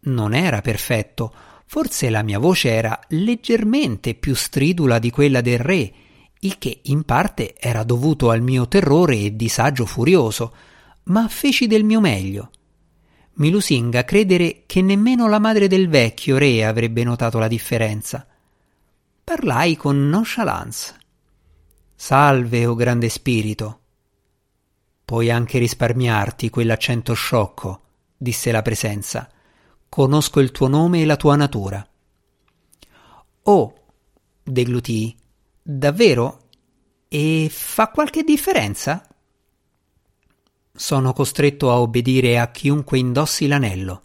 Non 0.00 0.34
era 0.34 0.60
perfetto, 0.62 1.32
forse 1.66 2.08
la 2.08 2.22
mia 2.22 2.38
voce 2.38 2.70
era 2.70 2.98
leggermente 3.08 4.14
più 4.14 4.34
stridula 4.34 4.98
di 4.98 5.10
quella 5.10 5.40
del 5.40 5.58
re, 5.58 5.92
il 6.40 6.58
che 6.58 6.80
in 6.84 7.04
parte 7.04 7.54
era 7.58 7.82
dovuto 7.82 8.30
al 8.30 8.40
mio 8.40 8.66
terrore 8.66 9.16
e 9.16 9.36
disagio 9.36 9.84
furioso, 9.84 10.54
ma 11.04 11.28
feci 11.28 11.66
del 11.66 11.84
mio 11.84 12.00
meglio. 12.00 12.50
Mi 13.34 13.50
lusinga 13.50 14.04
credere 14.04 14.64
che 14.66 14.82
nemmeno 14.82 15.28
la 15.28 15.38
madre 15.38 15.66
del 15.66 15.88
vecchio 15.88 16.38
re 16.38 16.64
avrebbe 16.64 17.04
notato 17.04 17.38
la 17.38 17.48
differenza. 17.48 18.26
Parlai 19.22 19.76
con 19.76 20.08
nonchalance. 20.08 20.96
Salve, 21.94 22.66
o 22.66 22.72
oh 22.72 22.74
grande 22.74 23.08
spirito. 23.08 23.80
Puoi 25.04 25.30
anche 25.30 25.58
risparmiarti 25.58 26.50
quell'accento 26.50 27.14
sciocco, 27.14 27.80
disse 28.16 28.50
la 28.50 28.62
presenza. 28.62 29.28
Conosco 29.88 30.40
il 30.40 30.52
tuo 30.52 30.68
nome 30.68 31.02
e 31.02 31.04
la 31.04 31.16
tua 31.16 31.36
natura. 31.36 31.86
Oh, 33.42 33.74
deglutii, 34.42 35.16
davvero? 35.76 36.48
E 37.08 37.48
fa 37.50 37.88
qualche 37.88 38.22
differenza? 38.22 39.06
Sono 40.72 41.12
costretto 41.12 41.70
a 41.70 41.80
obbedire 41.80 42.38
a 42.38 42.50
chiunque 42.50 42.98
indossi 42.98 43.46
l'anello, 43.46 44.04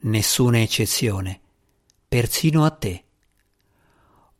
nessuna 0.00 0.60
eccezione, 0.60 1.40
persino 2.06 2.64
a 2.64 2.70
te. 2.70 3.04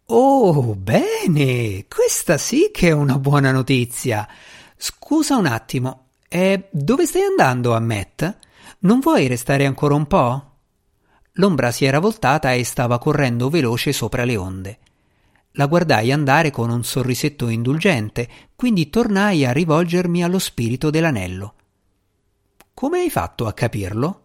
Oh, 0.06 0.74
bene, 0.74 1.86
questa 1.88 2.36
sì 2.36 2.70
che 2.72 2.88
è 2.88 2.92
una 2.92 3.18
buona 3.18 3.50
notizia. 3.50 4.28
Scusa 4.76 5.36
un 5.36 5.46
attimo, 5.46 6.08
eh, 6.28 6.68
dove 6.70 7.06
stai 7.06 7.22
andando, 7.22 7.74
Ammet? 7.74 8.38
Non 8.80 9.00
vuoi 9.00 9.26
restare 9.26 9.64
ancora 9.64 9.94
un 9.94 10.06
po'? 10.06 10.50
L'ombra 11.36 11.70
si 11.70 11.86
era 11.86 11.98
voltata 11.98 12.52
e 12.52 12.64
stava 12.64 12.98
correndo 12.98 13.48
veloce 13.48 13.92
sopra 13.92 14.24
le 14.24 14.36
onde. 14.36 14.78
La 15.52 15.66
guardai 15.66 16.10
andare 16.10 16.50
con 16.50 16.70
un 16.70 16.82
sorrisetto 16.82 17.48
indulgente, 17.48 18.28
quindi 18.56 18.88
tornai 18.88 19.44
a 19.44 19.52
rivolgermi 19.52 20.24
allo 20.24 20.38
spirito 20.38 20.88
dell'anello. 20.88 21.54
Come 22.72 23.00
hai 23.00 23.10
fatto 23.10 23.46
a 23.46 23.52
capirlo? 23.52 24.20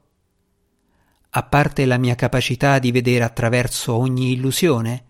A 1.31 1.43
parte 1.43 1.85
la 1.85 1.97
mia 1.97 2.15
capacità 2.15 2.79
di 2.79 2.91
vedere 2.91 3.25
attraverso 3.25 3.93
ogni 3.93 4.31
illusione? 4.31 5.03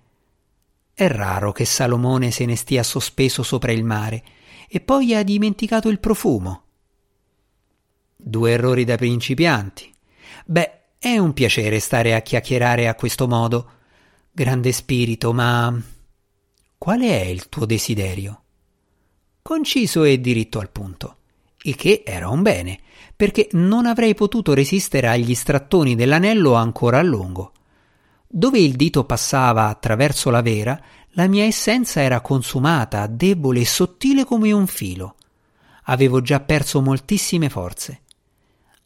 È 0.91 1.07
raro 1.07 1.51
che 1.51 1.65
Salomone 1.65 2.31
se 2.31 2.45
ne 2.45 2.55
stia 2.55 2.81
sospeso 2.81 3.43
sopra 3.43 3.71
il 3.71 3.83
mare 3.83 4.24
e 4.67 4.81
poi 4.81 5.13
ha 5.13 5.21
dimenticato 5.21 5.88
il 5.89 6.00
profumo. 6.00 6.63
Due 8.15 8.51
errori 8.51 8.83
da 8.83 8.97
principianti. 8.97 9.93
Beh, 10.47 10.79
è 10.97 11.17
un 11.19 11.33
piacere 11.33 11.79
stare 11.79 12.15
a 12.15 12.21
chiacchierare 12.21 12.88
a 12.88 12.95
questo 12.95 13.27
modo. 13.27 13.69
Grande 14.31 14.71
spirito, 14.71 15.31
ma 15.31 15.79
qual 16.77 17.01
è 17.01 17.22
il 17.22 17.50
tuo 17.50 17.65
desiderio? 17.65 18.41
Conciso 19.41 20.03
e 20.03 20.22
diritto 20.22 20.60
al 20.60 20.69
punto. 20.69 21.15
Il 21.63 21.75
che 21.75 22.03
era 22.05 22.29
un 22.29 22.43
bene, 22.43 22.79
perché 23.15 23.50
non 23.53 23.88
avrei 23.88 24.13
potuto 24.13 24.53
resistere 24.53 25.07
agli 25.07 25.34
strattoni 25.34 25.96
dell'anello 25.96 26.53
ancora 26.53 27.00
a 27.00 27.03
lungo. 27.03 27.51
Dove 28.27 28.60
il 28.60 28.75
dito 28.75 29.05
passava 29.05 29.67
attraverso 29.67 30.29
la 30.29 30.41
vera, 30.41 30.79
la 31.12 31.27
mia 31.27 31.46
essenza 31.46 32.01
era 32.01 32.22
consumata, 32.22 33.07
debole 33.07 33.62
e 33.62 33.65
sottile 33.65 34.24
come 34.24 34.51
un 34.51 34.67
filo. 34.67 35.15
Avevo 35.86 36.22
già 36.22 36.39
perso 36.41 36.81
moltissime 36.81 37.50
forze. 37.50 38.01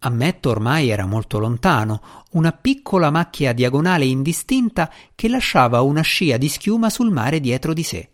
Ammetto 0.04 0.50
ormai 0.50 0.90
era 0.90 1.06
molto 1.06 1.38
lontano, 1.38 2.02
una 2.32 2.52
piccola 2.52 3.12
macchia 3.12 3.54
diagonale 3.54 4.06
indistinta 4.06 4.92
che 5.14 5.30
lasciava 5.30 5.82
una 5.82 6.02
scia 6.02 6.38
di 6.38 6.50
schiuma 6.50 6.90
sul 6.90 7.12
mare 7.12 7.40
dietro 7.40 7.72
di 7.72 7.84
sé. 7.84 8.10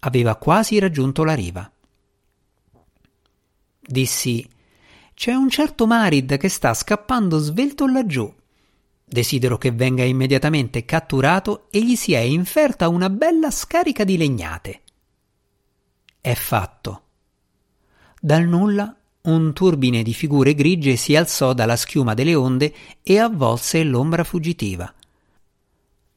Aveva 0.00 0.36
quasi 0.36 0.78
raggiunto 0.78 1.24
la 1.24 1.34
riva. 1.34 1.70
Dissi: 3.80 4.48
C'è 5.12 5.34
un 5.34 5.50
certo 5.50 5.86
Marid 5.86 6.38
che 6.38 6.48
sta 6.48 6.72
scappando 6.72 7.36
svelto 7.36 7.86
laggiù. 7.86 8.34
Desidero 9.04 9.58
che 9.58 9.72
venga 9.72 10.04
immediatamente 10.04 10.86
catturato 10.86 11.68
e 11.70 11.84
gli 11.84 11.96
sia 11.96 12.20
inferta 12.20 12.88
una 12.88 13.10
bella 13.10 13.50
scarica 13.50 14.04
di 14.04 14.16
legnate. 14.16 14.82
È 16.18 16.32
fatto. 16.32 17.02
Dal 18.20 18.46
nulla 18.46 18.96
un 19.22 19.52
turbine 19.52 20.02
di 20.02 20.14
figure 20.14 20.54
grigie 20.54 20.96
si 20.96 21.16
alzò 21.16 21.52
dalla 21.52 21.76
schiuma 21.76 22.14
delle 22.14 22.34
onde 22.34 22.74
e 23.02 23.18
avvolse 23.18 23.82
l'ombra 23.82 24.24
fuggitiva. 24.24 24.92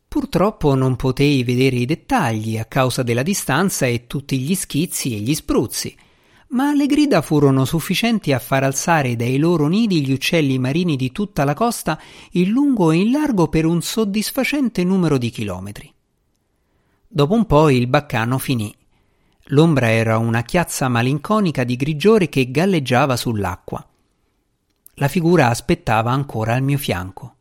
Purtroppo 0.08 0.76
non 0.76 0.96
potei 0.96 1.44
vedere 1.44 1.78
i 1.78 1.86
dettagli 1.86 2.58
a 2.58 2.66
causa 2.66 3.04
della 3.04 3.24
distanza 3.24 3.86
e 3.86 4.08
tutti 4.08 4.38
gli 4.40 4.56
schizzi 4.56 5.16
e 5.16 5.20
gli 5.20 5.34
spruzzi 5.34 5.96
ma 6.52 6.74
le 6.74 6.86
grida 6.86 7.22
furono 7.22 7.66
sufficienti 7.66 8.34
a 8.34 8.40
far 8.40 8.64
alzare 8.64 9.16
dai 9.16 9.38
loro 9.38 9.68
nidi 9.68 10.06
gli 10.06 10.12
uccelli 10.12 10.60
marini 10.60 10.96
di 10.96 11.12
tutta 11.12 11.44
la 11.44 11.54
costa 11.54 12.00
in 12.32 12.50
lungo 12.50 12.92
e 12.92 12.98
in 12.98 13.12
largo 13.12 13.48
per 13.48 13.66
un 13.66 13.82
soddisfacente 13.82 14.84
numero 14.84 15.18
di 15.18 15.30
chilometri. 15.30 15.94
Dopo 17.08 17.34
un 17.34 17.46
po' 17.46 17.70
il 17.70 17.88
baccano 17.88 18.38
finì. 18.38 18.74
L'ombra 19.46 19.92
era 19.92 20.18
una 20.18 20.44
chiazza 20.44 20.88
malinconica 20.88 21.64
di 21.64 21.76
grigiore 21.76 22.30
che 22.30 22.52
galleggiava 22.52 23.18
sull'acqua. 23.18 23.86
La 24.96 25.08
figura 25.08 25.48
aspettava 25.48 26.12
ancora 26.12 26.54
al 26.54 26.62
mio 26.62 26.78
fianco. 26.78 27.36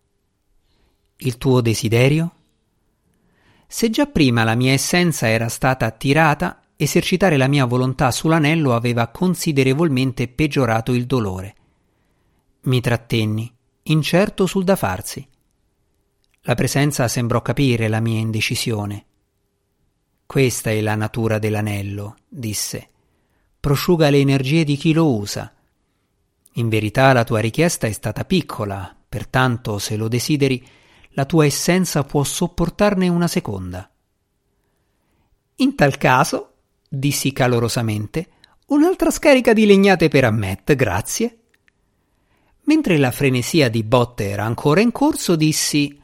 Il 1.19 1.37
tuo 1.37 1.61
desiderio? 1.61 2.35
Se 3.67 3.91
già 3.91 4.07
prima 4.07 4.43
la 4.45 4.55
mia 4.55 4.73
essenza 4.73 5.29
era 5.29 5.49
stata 5.49 5.85
attirata, 5.85 6.63
esercitare 6.75 7.37
la 7.37 7.47
mia 7.47 7.67
volontà 7.67 8.11
sull'anello 8.11 8.75
aveva 8.75 9.09
considerevolmente 9.09 10.27
peggiorato 10.29 10.93
il 10.93 11.05
dolore. 11.05 11.55
Mi 12.63 12.81
trattenni, 12.81 13.53
incerto 13.85 14.47
sul 14.47 14.65
da 14.65 14.77
farsi. 14.77 15.27
La 16.43 16.55
presenza 16.55 17.07
sembrò 17.07 17.43
capire 17.43 17.89
la 17.89 18.01
mia 18.01 18.19
indecisione. 18.19 19.05
Questa 20.31 20.71
è 20.71 20.81
la 20.81 20.95
natura 20.95 21.41
dell'anello, 21.41 22.15
disse. 22.29 22.89
Prosciuga 23.59 24.11
le 24.11 24.19
energie 24.19 24.63
di 24.63 24.77
chi 24.77 24.93
lo 24.93 25.13
usa. 25.13 25.53
In 26.53 26.69
verità 26.69 27.13
la 27.13 27.25
tua 27.25 27.41
richiesta 27.41 27.89
è 27.89 27.91
stata 27.91 28.25
piccola, 28.25 28.97
pertanto, 29.09 29.81
se 29.81 29.97
lo 29.97 30.07
desideri, 30.07 30.65
la 31.15 31.25
tua 31.25 31.47
essenza 31.47 32.05
può 32.05 32.23
sopportarne 32.23 33.09
una 33.09 33.27
seconda. 33.27 33.91
In 35.57 35.75
tal 35.75 35.99
caso, 35.99 36.53
dissi 36.89 37.33
calorosamente, 37.33 38.29
un'altra 38.67 39.11
scarica 39.11 39.53
di 39.53 39.67
legnate 39.67 40.07
per 40.07 40.27
Ammet, 40.27 40.77
grazie. 40.77 41.39
Mentre 42.67 42.99
la 42.99 43.11
frenesia 43.11 43.69
di 43.69 43.83
botte 43.83 44.29
era 44.29 44.45
ancora 44.45 44.81
in 44.81 44.93
corso, 44.93 45.35
dissi 45.35 46.01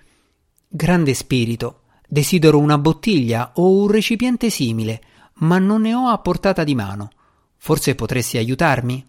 Grande 0.66 1.14
spirito, 1.14 1.82
desidero 2.06 2.58
una 2.58 2.78
bottiglia 2.78 3.52
o 3.54 3.70
un 3.82 3.88
recipiente 3.88 4.50
simile, 4.50 5.00
ma 5.34 5.58
non 5.58 5.82
ne 5.82 5.94
ho 5.94 6.08
a 6.08 6.18
portata 6.18 6.64
di 6.64 6.74
mano. 6.74 7.10
Forse 7.56 7.94
potresti 7.94 8.36
aiutarmi? 8.38 9.06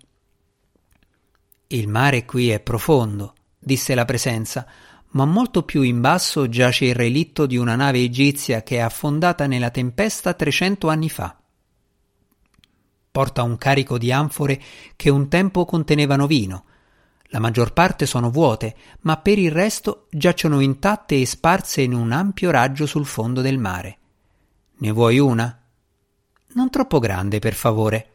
Il 1.68 1.88
mare 1.88 2.26
qui 2.26 2.50
è 2.50 2.60
profondo, 2.60 3.34
disse 3.60 3.94
la 3.96 4.06
presenza, 4.06 4.66
ma 5.12 5.26
molto 5.26 5.64
più 5.64 5.82
in 5.82 6.02
basso 6.02 6.50
giace 6.50 6.86
il 6.86 6.96
relitto 6.96 7.46
di 7.46 7.58
una 7.58 7.76
nave 7.76 8.00
egizia 8.00 8.64
che 8.64 8.78
è 8.78 8.80
affondata 8.80 9.48
nella 9.48 9.70
tempesta 9.70 10.34
trecento 10.34 10.90
anni 10.90 11.10
fa 11.10 11.38
porta 13.18 13.42
un 13.42 13.58
carico 13.58 13.98
di 13.98 14.12
anfore 14.12 14.62
che 14.96 15.10
un 15.10 15.28
tempo 15.28 15.66
contenevano 15.66 16.28
vino. 16.28 16.66
La 17.30 17.40
maggior 17.40 17.74
parte 17.74 18.06
sono 18.06 18.30
vuote, 18.30 18.76
ma 19.02 19.18
per 19.18 19.38
il 19.38 19.52
resto 19.52 20.08
giacciono 20.10 20.62
intatte 20.62 21.20
e 21.20 21.26
sparse 21.26 21.82
in 21.82 21.94
un 21.94 22.12
ampio 22.12 22.52
raggio 22.52 22.86
sul 22.86 23.06
fondo 23.06 23.42
del 23.42 23.58
mare. 23.58 23.98
Ne 24.78 24.92
vuoi 24.92 25.20
una? 25.20 25.62
Non 26.54 26.70
troppo 26.70 27.00
grande, 27.00 27.40
per 27.40 27.54
favore. 27.54 28.12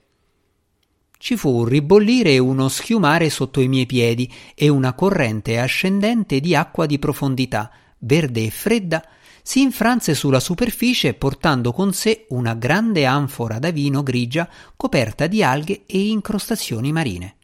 Ci 1.18 1.36
fu 1.36 1.50
un 1.50 1.64
ribollire 1.66 2.30
e 2.30 2.38
uno 2.38 2.68
schiumare 2.68 3.30
sotto 3.30 3.60
i 3.60 3.68
miei 3.68 3.86
piedi 3.86 4.32
e 4.54 4.68
una 4.68 4.94
corrente 4.94 5.58
ascendente 5.58 6.40
di 6.40 6.56
acqua 6.56 6.86
di 6.86 6.98
profondità, 6.98 7.70
verde 7.98 8.44
e 8.44 8.50
fredda, 8.50 9.06
si 9.42 9.60
infranse 9.60 10.14
sulla 10.14 10.40
superficie 10.40 11.14
portando 11.14 11.72
con 11.72 11.92
sé 11.92 12.26
una 12.30 12.54
grande 12.54 13.04
anfora 13.04 13.58
da 13.58 13.70
vino 13.70 14.02
grigia 14.02 14.48
coperta 14.76 15.26
di 15.26 15.42
alghe 15.42 15.82
e 15.86 16.08
incrostazioni 16.08 16.92
marine. 16.92 17.36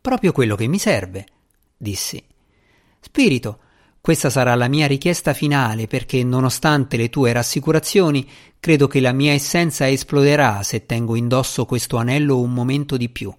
Proprio 0.00 0.32
quello 0.32 0.56
che 0.56 0.66
mi 0.66 0.78
serve, 0.78 1.26
dissi. 1.76 2.22
Spirito, 3.00 3.58
questa 4.00 4.30
sarà 4.30 4.54
la 4.54 4.68
mia 4.68 4.86
richiesta 4.86 5.34
finale 5.34 5.86
perché, 5.86 6.22
nonostante 6.24 6.96
le 6.96 7.10
tue 7.10 7.32
rassicurazioni, 7.32 8.26
credo 8.58 8.86
che 8.86 9.00
la 9.00 9.12
mia 9.12 9.32
essenza 9.32 9.88
esploderà 9.88 10.62
se 10.62 10.86
tengo 10.86 11.14
indosso 11.14 11.66
questo 11.66 11.96
anello 11.96 12.40
un 12.40 12.52
momento 12.52 12.96
di 12.96 13.08
più. 13.08 13.34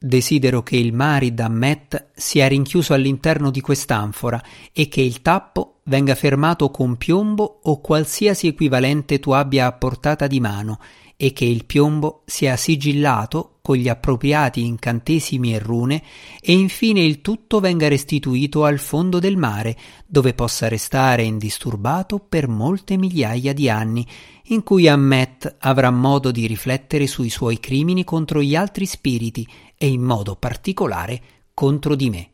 Desidero 0.00 0.62
che 0.62 0.76
il 0.76 0.92
Marid 0.92 1.40
Ammet 1.40 2.10
sia 2.14 2.46
rinchiuso 2.46 2.94
all'interno 2.94 3.50
di 3.50 3.60
quest'anfora 3.60 4.40
e 4.72 4.86
che 4.86 5.00
il 5.00 5.22
tappo 5.22 5.80
venga 5.84 6.14
fermato 6.14 6.70
con 6.70 6.96
piombo 6.96 7.58
o 7.64 7.80
qualsiasi 7.80 8.46
equivalente 8.46 9.18
tu 9.18 9.32
abbia 9.32 9.66
a 9.66 9.72
portata 9.72 10.28
di 10.28 10.38
mano 10.38 10.78
e 11.20 11.32
che 11.32 11.44
il 11.44 11.64
piombo 11.64 12.22
sia 12.26 12.56
sigillato 12.56 13.58
con 13.60 13.74
gli 13.74 13.88
appropriati 13.88 14.64
incantesimi 14.64 15.52
e 15.52 15.58
rune 15.58 16.00
e 16.40 16.52
infine 16.52 17.00
il 17.00 17.20
tutto 17.22 17.58
venga 17.58 17.88
restituito 17.88 18.64
al 18.64 18.78
fondo 18.78 19.18
del 19.18 19.36
mare 19.36 19.76
dove 20.06 20.32
possa 20.32 20.68
restare 20.68 21.24
indisturbato 21.24 22.20
per 22.20 22.46
molte 22.46 22.96
migliaia 22.96 23.52
di 23.52 23.68
anni 23.68 24.06
in 24.50 24.62
cui 24.62 24.86
Ammet 24.86 25.56
avrà 25.58 25.90
modo 25.90 26.30
di 26.30 26.46
riflettere 26.46 27.08
sui 27.08 27.30
suoi 27.30 27.58
crimini 27.58 28.04
contro 28.04 28.40
gli 28.40 28.54
altri 28.54 28.86
spiriti 28.86 29.44
e 29.76 29.88
in 29.88 30.02
modo 30.02 30.36
particolare 30.36 31.20
contro 31.52 31.96
di 31.96 32.10
me. 32.10 32.30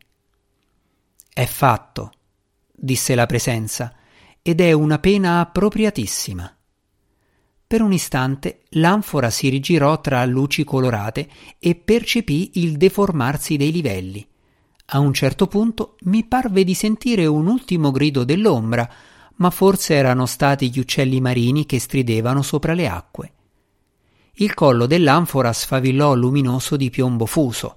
È 1.32 1.46
fatto, 1.46 2.12
disse 2.70 3.14
la 3.14 3.24
presenza, 3.24 3.94
ed 4.42 4.60
è 4.60 4.72
una 4.72 4.98
pena 4.98 5.40
appropriatissima. 5.40 6.54
Per 7.74 7.82
un 7.82 7.92
istante 7.92 8.60
l'anfora 8.74 9.30
si 9.30 9.48
rigirò 9.48 10.00
tra 10.00 10.24
luci 10.26 10.62
colorate 10.62 11.28
e 11.58 11.74
percepì 11.74 12.52
il 12.60 12.76
deformarsi 12.76 13.56
dei 13.56 13.72
livelli. 13.72 14.24
A 14.92 15.00
un 15.00 15.12
certo 15.12 15.48
punto 15.48 15.96
mi 16.02 16.24
parve 16.24 16.62
di 16.62 16.74
sentire 16.74 17.26
un 17.26 17.48
ultimo 17.48 17.90
grido 17.90 18.22
dell'ombra, 18.22 18.88
ma 19.38 19.50
forse 19.50 19.94
erano 19.94 20.24
stati 20.24 20.70
gli 20.70 20.78
uccelli 20.78 21.20
marini 21.20 21.66
che 21.66 21.80
stridevano 21.80 22.42
sopra 22.42 22.74
le 22.74 22.86
acque 22.86 23.32
il 24.38 24.54
collo 24.54 24.86
dell'anfora 24.86 25.52
sfavillò 25.52 26.14
luminoso 26.14 26.76
di 26.76 26.90
piombo 26.90 27.26
fuso. 27.26 27.76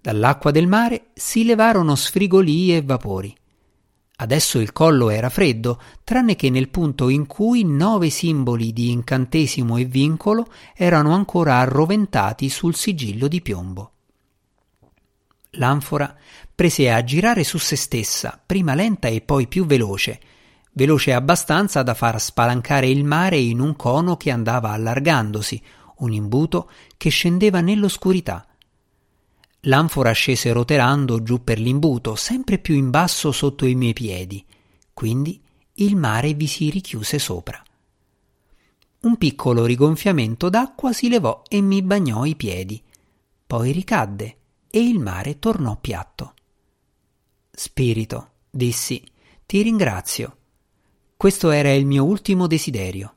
Dall'acqua 0.00 0.52
del 0.52 0.66
mare 0.66 1.08
si 1.12 1.44
levarono 1.44 1.94
sfrigolii 1.94 2.76
e 2.76 2.82
vapori. 2.82 3.34
Adesso 4.16 4.60
il 4.60 4.72
collo 4.72 5.10
era 5.10 5.28
freddo, 5.28 5.80
tranne 6.04 6.36
che 6.36 6.48
nel 6.48 6.68
punto 6.68 7.08
in 7.08 7.26
cui 7.26 7.64
nove 7.64 8.10
simboli 8.10 8.72
di 8.72 8.90
incantesimo 8.90 9.76
e 9.76 9.84
vincolo 9.84 10.46
erano 10.74 11.12
ancora 11.14 11.56
arroventati 11.56 12.48
sul 12.48 12.76
sigillo 12.76 13.26
di 13.26 13.42
piombo. 13.42 13.90
L'anfora 15.56 16.16
prese 16.54 16.90
a 16.90 17.02
girare 17.02 17.42
su 17.42 17.58
se 17.58 17.76
stessa, 17.76 18.40
prima 18.44 18.74
lenta 18.74 19.08
e 19.08 19.20
poi 19.20 19.48
più 19.48 19.66
veloce, 19.66 20.20
veloce 20.72 21.12
abbastanza 21.12 21.82
da 21.82 21.94
far 21.94 22.20
spalancare 22.20 22.88
il 22.88 23.04
mare 23.04 23.38
in 23.38 23.58
un 23.58 23.74
cono 23.74 24.16
che 24.16 24.30
andava 24.30 24.70
allargandosi, 24.70 25.60
un 25.98 26.12
imbuto 26.12 26.70
che 26.96 27.10
scendeva 27.10 27.60
nell'oscurità. 27.60 28.46
L'anfora 29.66 30.12
scese 30.12 30.52
roterando 30.52 31.22
giù 31.22 31.42
per 31.42 31.58
l'imbuto, 31.58 32.16
sempre 32.16 32.58
più 32.58 32.74
in 32.74 32.90
basso 32.90 33.32
sotto 33.32 33.64
i 33.64 33.74
miei 33.74 33.94
piedi. 33.94 34.44
Quindi 34.92 35.40
il 35.74 35.96
mare 35.96 36.34
vi 36.34 36.46
si 36.46 36.68
richiuse 36.68 37.18
sopra. 37.18 37.62
Un 39.00 39.16
piccolo 39.16 39.64
rigonfiamento 39.64 40.50
d'acqua 40.50 40.92
si 40.92 41.08
levò 41.08 41.42
e 41.48 41.60
mi 41.62 41.82
bagnò 41.82 42.24
i 42.24 42.36
piedi. 42.36 42.82
Poi 43.46 43.72
ricadde 43.72 44.36
e 44.70 44.80
il 44.80 44.98
mare 44.98 45.38
tornò 45.38 45.76
piatto. 45.80 46.34
Spirito, 47.50 48.30
dissi, 48.50 49.02
ti 49.46 49.62
ringrazio. 49.62 50.36
Questo 51.16 51.50
era 51.50 51.72
il 51.72 51.86
mio 51.86 52.04
ultimo 52.04 52.46
desiderio. 52.46 53.14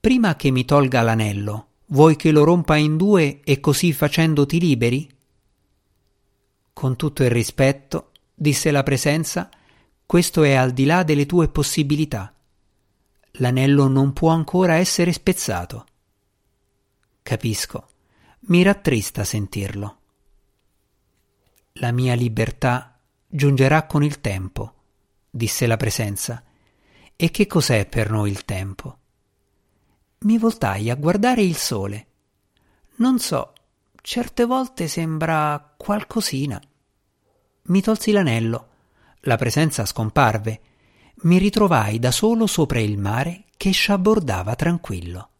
Prima 0.00 0.34
che 0.34 0.50
mi 0.50 0.64
tolga 0.64 1.02
l'anello, 1.02 1.66
vuoi 1.86 2.16
che 2.16 2.30
lo 2.30 2.44
rompa 2.44 2.76
in 2.76 2.96
due 2.96 3.40
e 3.44 3.60
così 3.60 3.92
facendo 3.92 4.46
ti 4.46 4.58
liberi? 4.58 5.08
Con 6.72 6.96
tutto 6.96 7.22
il 7.22 7.30
rispetto, 7.30 8.10
disse 8.34 8.70
la 8.70 8.82
presenza, 8.82 9.48
questo 10.04 10.42
è 10.42 10.54
al 10.54 10.72
di 10.72 10.84
là 10.84 11.02
delle 11.02 11.26
tue 11.26 11.48
possibilità. 11.48 12.34
L'anello 13.36 13.88
non 13.88 14.12
può 14.12 14.30
ancora 14.30 14.74
essere 14.74 15.12
spezzato. 15.12 15.86
Capisco. 17.22 17.88
Mi 18.46 18.62
rattrista 18.62 19.24
sentirlo. 19.24 19.98
La 21.74 21.92
mia 21.92 22.14
libertà 22.14 22.98
giungerà 23.26 23.86
con 23.86 24.02
il 24.02 24.20
tempo, 24.20 24.74
disse 25.30 25.66
la 25.66 25.76
presenza. 25.76 26.42
E 27.16 27.30
che 27.30 27.46
cos'è 27.46 27.86
per 27.86 28.10
noi 28.10 28.30
il 28.30 28.44
tempo? 28.44 28.98
Mi 30.18 30.38
voltai 30.38 30.90
a 30.90 30.96
guardare 30.96 31.42
il 31.42 31.56
sole. 31.56 32.06
Non 32.96 33.18
so, 33.18 33.51
certe 34.02 34.44
volte 34.44 34.88
sembra 34.88 35.74
qualcosina. 35.76 36.60
Mi 37.66 37.80
tolsi 37.80 38.10
l'anello. 38.10 38.68
La 39.20 39.36
presenza 39.36 39.86
scomparve. 39.86 40.60
Mi 41.22 41.38
ritrovai 41.38 42.00
da 42.00 42.10
solo 42.10 42.48
sopra 42.48 42.80
il 42.80 42.98
mare 42.98 43.44
che 43.56 43.70
sciabordava 43.70 44.56
tranquillo. 44.56 45.30